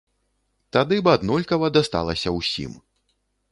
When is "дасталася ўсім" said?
1.77-2.73